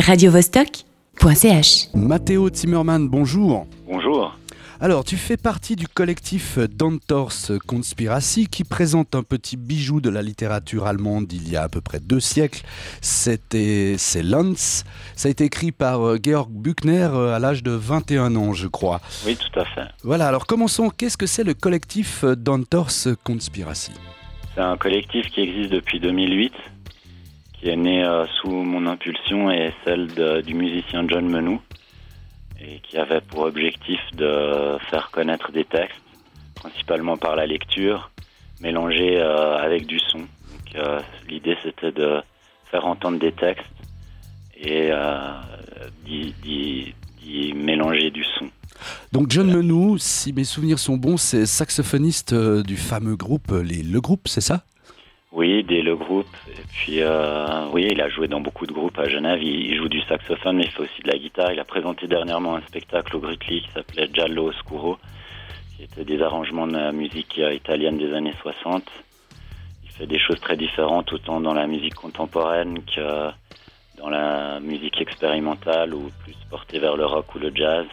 radiovostok.ch. 0.00 1.88
Mathéo 1.94 2.50
Zimmermann, 2.50 3.08
bonjour. 3.08 3.66
Bonjour. 3.86 4.36
Alors, 4.80 5.04
tu 5.04 5.16
fais 5.16 5.36
partie 5.36 5.76
du 5.76 5.86
collectif 5.88 6.58
Dantors 6.58 7.32
Conspiracy 7.66 8.48
qui 8.48 8.64
présente 8.64 9.14
un 9.14 9.22
petit 9.22 9.56
bijou 9.56 10.00
de 10.00 10.10
la 10.10 10.20
littérature 10.20 10.86
allemande 10.86 11.26
d'il 11.26 11.48
y 11.48 11.56
a 11.56 11.62
à 11.62 11.68
peu 11.68 11.80
près 11.80 12.00
deux 12.00 12.20
siècles. 12.20 12.62
C'était 13.00 13.94
c'est 13.96 14.22
Lanz. 14.22 14.84
Ça 15.14 15.28
a 15.28 15.30
été 15.30 15.44
écrit 15.44 15.72
par 15.72 16.02
euh, 16.02 16.18
Georg 16.22 16.50
Büchner 16.50 17.08
euh, 17.12 17.34
à 17.34 17.38
l'âge 17.38 17.62
de 17.62 17.70
21 17.70 18.34
ans, 18.36 18.52
je 18.52 18.66
crois. 18.66 19.00
Oui, 19.24 19.36
tout 19.36 19.58
à 19.58 19.64
fait. 19.64 19.88
Voilà, 20.02 20.26
alors 20.26 20.46
commençons. 20.46 20.90
Qu'est-ce 20.90 21.16
que 21.16 21.26
c'est 21.26 21.44
le 21.44 21.54
collectif 21.54 22.24
Dantors 22.24 22.90
Conspiracy? 23.22 23.92
C'est 24.54 24.60
un 24.60 24.76
collectif 24.76 25.30
qui 25.30 25.40
existe 25.40 25.70
depuis 25.70 25.98
2008, 25.98 26.52
qui 27.64 27.70
est 27.70 27.76
né 27.76 28.04
euh, 28.04 28.26
sous 28.42 28.50
mon 28.50 28.86
impulsion 28.86 29.50
et 29.50 29.72
celle 29.86 30.08
du 30.42 30.52
musicien 30.52 31.06
John 31.08 31.26
Menou, 31.26 31.62
et 32.60 32.78
qui 32.80 32.98
avait 32.98 33.22
pour 33.22 33.44
objectif 33.44 33.98
de 34.12 34.76
faire 34.90 35.08
connaître 35.10 35.50
des 35.50 35.64
textes, 35.64 35.96
principalement 36.54 37.16
par 37.16 37.36
la 37.36 37.46
lecture, 37.46 38.10
mélangés 38.60 39.16
euh, 39.18 39.56
avec 39.56 39.86
du 39.86 39.98
son. 39.98 40.26
Euh, 40.74 41.00
L'idée 41.26 41.56
c'était 41.62 41.90
de 41.90 42.20
faire 42.70 42.84
entendre 42.84 43.18
des 43.18 43.32
textes 43.32 43.64
et 44.58 44.90
d'y- 46.04 46.94
mélanger 47.54 48.10
du 48.10 48.24
son. 48.38 48.44
Donc 49.12 49.30
John 49.30 49.50
Menou, 49.50 49.96
si 49.96 50.34
mes 50.34 50.44
souvenirs 50.44 50.78
sont 50.78 50.98
bons, 50.98 51.16
c'est 51.16 51.46
saxophoniste 51.46 52.34
du 52.34 52.76
fameux 52.76 53.16
groupe 53.16 53.52
Le 53.52 54.00
Groupe, 54.00 54.28
c'est 54.28 54.42
ça? 54.42 54.64
Oui, 55.34 55.64
dès 55.64 55.82
le 55.82 55.96
groupe. 55.96 56.28
Et 56.48 56.62
puis, 56.72 57.00
euh, 57.00 57.66
oui, 57.72 57.88
il 57.90 58.00
a 58.00 58.08
joué 58.08 58.28
dans 58.28 58.40
beaucoup 58.40 58.66
de 58.66 58.72
groupes 58.72 58.96
à 59.00 59.08
Genève. 59.08 59.42
Il, 59.42 59.76
joue 59.76 59.88
du 59.88 60.00
saxophone, 60.02 60.58
mais 60.58 60.62
il 60.62 60.70
fait 60.70 60.82
aussi 60.82 61.02
de 61.02 61.10
la 61.10 61.18
guitare. 61.18 61.50
Il 61.50 61.58
a 61.58 61.64
présenté 61.64 62.06
dernièrement 62.06 62.54
un 62.54 62.60
spectacle 62.60 63.16
au 63.16 63.18
Gritli 63.18 63.62
qui 63.62 63.70
s'appelait 63.72 64.08
Giallo 64.12 64.50
Oscuro, 64.50 64.96
qui 65.76 65.82
était 65.82 66.04
des 66.04 66.22
arrangements 66.22 66.68
de 66.68 66.92
musique 66.92 67.36
euh, 67.40 67.52
italienne 67.52 67.98
des 67.98 68.14
années 68.14 68.34
60. 68.42 68.84
Il 69.82 69.90
fait 69.90 70.06
des 70.06 70.20
choses 70.20 70.38
très 70.40 70.56
différentes, 70.56 71.12
autant 71.12 71.40
dans 71.40 71.54
la 71.54 71.66
musique 71.66 71.94
contemporaine 71.94 72.78
que 72.84 73.30
dans 73.98 74.10
la 74.10 74.60
musique 74.60 75.00
expérimentale 75.00 75.94
ou 75.94 76.12
plus 76.22 76.36
portée 76.48 76.78
vers 76.78 76.96
le 76.96 77.06
rock 77.06 77.34
ou 77.34 77.40
le 77.40 77.50
jazz. 77.52 77.86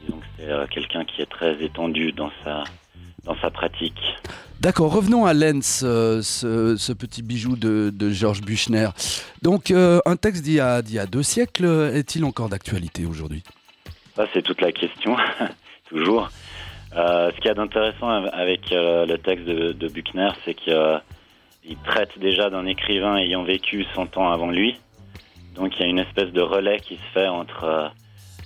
Disons 0.00 0.18
que 0.18 0.26
c'est 0.38 0.48
euh, 0.48 0.66
quelqu'un 0.68 1.04
qui 1.04 1.22
est 1.22 1.30
très 1.30 1.60
étendu 1.60 2.12
dans 2.12 2.30
sa, 2.44 2.62
dans 3.26 3.36
sa 3.40 3.50
pratique. 3.50 3.98
D'accord, 4.60 4.92
revenons 4.92 5.26
à 5.26 5.34
Lenz, 5.34 5.82
euh, 5.84 6.22
ce, 6.22 6.76
ce 6.76 6.92
petit 6.92 7.22
bijou 7.22 7.56
de, 7.56 7.92
de 7.94 8.10
Georges 8.10 8.40
Büchner. 8.40 8.88
Donc, 9.42 9.70
euh, 9.70 10.00
un 10.06 10.16
texte 10.16 10.42
d'il 10.44 10.54
y, 10.54 10.60
a- 10.60 10.80
d'il 10.80 10.94
y 10.94 10.98
a 10.98 11.06
deux 11.06 11.22
siècles 11.22 11.66
euh, 11.66 11.92
est-il 11.94 12.24
encore 12.24 12.48
d'actualité 12.48 13.04
aujourd'hui? 13.04 13.42
Ça, 14.16 14.26
c'est 14.32 14.42
toute 14.42 14.60
la 14.62 14.72
question, 14.72 15.16
toujours. 15.90 16.30
Euh, 16.96 17.30
ce 17.32 17.36
qu'il 17.36 17.46
y 17.46 17.50
a 17.50 17.54
d'intéressant 17.54 18.08
av- 18.08 18.30
avec 18.32 18.70
le 18.70 19.16
texte 19.16 19.44
de, 19.44 19.72
de 19.72 19.88
Buchner, 19.88 20.30
c'est 20.44 20.54
qu'il 20.54 21.76
traite 21.84 22.18
déjà 22.18 22.48
d'un 22.48 22.64
écrivain 22.64 23.16
ayant 23.18 23.42
vécu 23.44 23.84
100 23.94 24.16
ans 24.16 24.30
avant 24.32 24.50
lui. 24.50 24.78
Donc 25.54 25.72
il 25.76 25.80
y 25.80 25.84
a 25.84 25.88
une 25.88 25.98
espèce 25.98 26.32
de 26.32 26.40
relais 26.40 26.80
qui 26.80 26.94
se 26.96 27.02
fait 27.12 27.28
entre, 27.28 27.90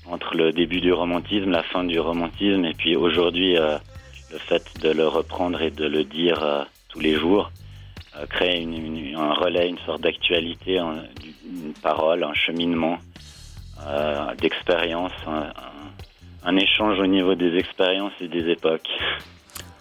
entre 0.07 0.35
le 0.37 0.53
début 0.53 0.81
du 0.81 0.93
romantisme, 0.93 1.51
la 1.51 1.63
fin 1.63 1.85
du 1.85 2.01
romantisme, 2.01 2.65
et 2.65 2.75
puis 2.75 2.97
aujourd'hui, 2.97 3.57
le 4.31 4.39
fait 4.39 4.63
de 4.81 4.91
le 4.91 5.07
reprendre 5.09 5.61
et 5.61 5.71
de 5.71 5.87
le 5.87 6.05
dire 6.05 6.43
euh, 6.43 6.63
tous 6.89 7.01
les 7.01 7.19
jours 7.19 7.51
euh, 8.17 8.27
crée 8.27 8.61
une- 8.61 8.75
une- 8.75 9.17
un 9.17 9.33
relais, 9.35 9.69
une 9.69 9.79
sorte 9.87 10.03
d'actualité, 10.03 10.79
un- 10.79 11.05
une 11.45 11.73
parole, 11.75 12.23
un 12.25 12.35
cheminement 12.35 12.99
euh, 13.87 14.35
d'expérience, 14.37 15.13
un, 15.27 15.53
un- 15.67 16.49
un 16.51 16.57
échange 16.57 16.99
au 16.99 17.07
niveau 17.07 17.35
des 17.35 17.57
expériences 17.57 18.13
et 18.21 18.29
des 18.29 18.49
époques. 18.51 18.89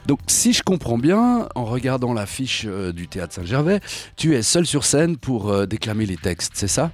Donc, 0.05 0.19
si 0.27 0.53
je 0.53 0.63
comprends 0.63 0.97
bien, 0.97 1.47
en 1.55 1.65
regardant 1.65 2.13
l'affiche 2.13 2.65
euh, 2.65 2.91
du 2.91 3.07
théâtre 3.07 3.33
Saint-Gervais, 3.33 3.79
tu 4.17 4.35
es 4.35 4.41
seul 4.41 4.65
sur 4.65 4.83
scène 4.83 5.17
pour 5.17 5.67
déclamer 5.67 6.05
les 6.05 6.17
textes, 6.17 6.53
c'est 6.55 6.67
ça? 6.67 6.91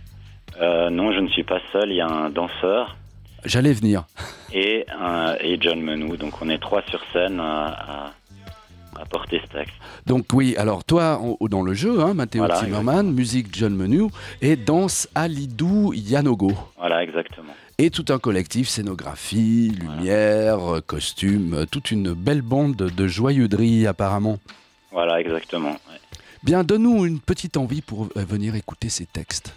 Non, 0.59 1.11
je 1.11 1.19
ne 1.19 1.27
suis 1.29 1.43
pas 1.43 1.59
seul, 1.73 1.89
il 1.91 1.97
y 1.97 2.01
a 2.01 2.07
un 2.07 2.29
danseur 2.29 2.95
J'allais 3.45 3.73
venir. 3.73 4.05
et, 4.53 4.85
un- 4.99 5.35
et 5.39 5.57
John 5.61 5.81
Menou, 5.81 6.17
donc 6.17 6.41
on 6.41 6.49
est 6.49 6.59
trois 6.59 6.81
sur 6.89 7.01
scène 7.13 7.39
à, 7.39 7.67
à- 7.67 8.13
à 9.01 9.05
porter 9.05 9.41
ce 9.45 9.57
texte. 9.57 9.73
Donc, 10.05 10.25
oui, 10.33 10.55
alors 10.57 10.83
toi, 10.85 11.19
dans 11.41 11.61
le 11.61 11.73
jeu, 11.73 11.99
hein, 12.01 12.13
Mathéo 12.13 12.43
Voilà, 12.45 12.59
Zimmermann, 12.61 13.11
musique 13.11 13.47
John 13.53 13.75
Menu, 13.75 14.03
et 14.41 14.55
danse 14.55 15.09
Alidou 15.15 15.91
Yanogo. 15.93 16.53
Voilà, 16.77 17.03
exactement. 17.03 17.53
Et 17.77 17.89
tout 17.89 18.05
un 18.07 18.19
collectif, 18.19 18.69
scénographie, 18.69 19.69
lumière, 19.77 20.75
euh, 20.75 20.79
costume, 20.81 21.53
euh, 21.53 21.65
toute 21.69 21.91
une 21.91 22.13
belle 22.13 22.41
bande 22.41 22.75
de 22.77 23.07
joyeuderie 23.07 23.85
apparemment. 23.85 24.39
Voilà, 24.93 25.19
exactement. 25.19 25.71
ouais. 25.71 25.99
Bien, 26.43 26.63
donne-nous 26.63 27.05
une 27.05 27.19
petite 27.19 27.57
envie 27.57 27.81
pour 27.81 28.07
euh, 28.15 28.23
venir 28.23 28.55
écouter 28.55 28.87
ces 28.87 29.05
textes. 29.05 29.53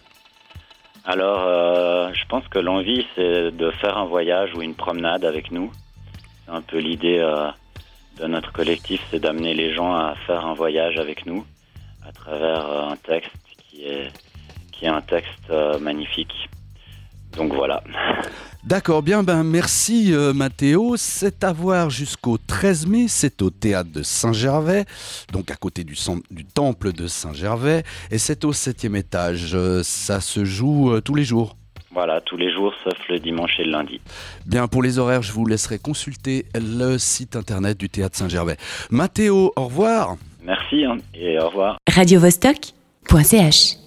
Alors, 1.10 1.46
euh, 1.46 2.12
je 2.12 2.26
pense 2.26 2.46
que 2.48 2.58
l'envie, 2.58 3.06
c'est 3.16 3.50
de 3.50 3.70
faire 3.70 3.96
un 3.96 4.04
voyage 4.04 4.54
ou 4.54 4.60
une 4.60 4.74
promenade 4.74 5.24
avec 5.24 5.50
nous. 5.50 5.72
C'est 6.44 6.52
un 6.52 6.60
peu 6.60 6.76
l'idée 6.76 7.18
euh, 7.18 7.48
de 8.18 8.26
notre 8.26 8.52
collectif, 8.52 9.00
c'est 9.10 9.18
d'amener 9.18 9.54
les 9.54 9.72
gens 9.72 9.94
à 9.94 10.14
faire 10.26 10.44
un 10.44 10.52
voyage 10.52 10.98
avec 10.98 11.24
nous 11.24 11.46
à 12.06 12.12
travers 12.12 12.68
euh, 12.68 12.90
un 12.90 12.96
texte 12.96 13.32
qui 13.56 13.86
est, 13.86 14.12
qui 14.70 14.84
est 14.84 14.88
un 14.88 15.00
texte 15.00 15.50
magnifique. 15.80 16.50
Donc 17.38 17.54
voilà. 17.54 17.82
D'accord, 18.64 19.02
bien, 19.02 19.22
ben 19.22 19.44
merci 19.44 20.12
euh, 20.12 20.34
Mathéo. 20.34 20.96
C'est 20.96 21.44
à 21.44 21.52
voir 21.52 21.88
jusqu'au 21.88 22.36
13 22.36 22.86
mai, 22.86 23.06
c'est 23.08 23.40
au 23.40 23.50
théâtre 23.50 23.90
de 23.92 24.02
Saint-Gervais, 24.02 24.84
donc 25.32 25.50
à 25.50 25.54
côté 25.54 25.84
du, 25.84 25.94
temple 26.52 26.92
de 26.92 27.06
Saint-Gervais, 27.06 27.84
et 28.10 28.18
c'est 28.18 28.44
au 28.44 28.52
septième 28.52 28.96
étage. 28.96 29.54
Euh, 29.54 29.82
ça 29.84 30.20
se 30.20 30.44
joue 30.44 30.92
euh, 30.92 31.00
tous 31.00 31.14
les 31.14 31.24
jours. 31.24 31.56
Voilà, 31.92 32.20
tous 32.20 32.36
les 32.36 32.52
jours, 32.52 32.74
sauf 32.84 32.98
le 33.08 33.18
dimanche 33.18 33.58
et 33.58 33.64
le 33.64 33.70
lundi. 33.70 34.00
Bien, 34.44 34.66
pour 34.66 34.82
les 34.82 34.98
horaires, 34.98 35.22
je 35.22 35.32
vous 35.32 35.46
laisserai 35.46 35.78
consulter 35.78 36.44
le 36.54 36.98
site 36.98 37.36
internet 37.36 37.78
du 37.78 37.88
théâtre 37.88 38.18
Saint-Gervais. 38.18 38.56
Mathéo, 38.90 39.52
au 39.56 39.64
revoir. 39.64 40.16
Merci 40.42 40.84
hein, 40.84 40.98
et 41.14 41.38
au 41.38 41.48
revoir. 41.48 41.78
radiovostok.ch. 41.88 43.78